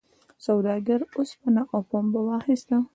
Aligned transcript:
سوداګر 0.45 0.99
اوسپنه 1.15 1.61
او 1.73 1.79
پنبه 1.89 2.21
واخیسته. 2.27 2.75